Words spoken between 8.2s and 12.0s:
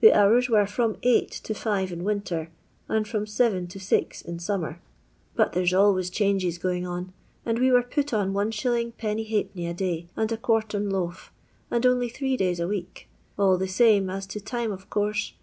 If. l^d, a day and a quartern loaf, and